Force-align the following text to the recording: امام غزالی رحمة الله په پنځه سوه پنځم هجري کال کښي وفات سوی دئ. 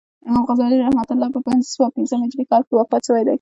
امام 0.29 0.43
غزالی 0.49 0.77
رحمة 0.81 1.07
الله 1.13 1.29
په 1.35 1.39
پنځه 1.47 1.67
سوه 1.75 1.93
پنځم 1.97 2.19
هجري 2.25 2.45
کال 2.51 2.61
کښي 2.65 2.73
وفات 2.75 3.01
سوی 3.07 3.21
دئ. 3.25 3.29